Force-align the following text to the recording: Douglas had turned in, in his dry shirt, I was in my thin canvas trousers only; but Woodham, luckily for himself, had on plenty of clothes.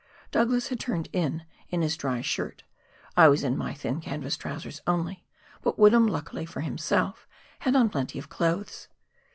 Douglas 0.31 0.69
had 0.69 0.79
turned 0.79 1.09
in, 1.13 1.43
in 1.69 1.83
his 1.83 1.95
dry 1.95 2.21
shirt, 2.21 2.63
I 3.15 3.27
was 3.27 3.43
in 3.43 3.55
my 3.55 3.75
thin 3.75 4.01
canvas 4.01 4.35
trousers 4.35 4.81
only; 4.87 5.27
but 5.61 5.77
Woodham, 5.77 6.07
luckily 6.07 6.47
for 6.47 6.61
himself, 6.61 7.27
had 7.59 7.75
on 7.75 7.87
plenty 7.89 8.17
of 8.17 8.27
clothes. 8.27 8.87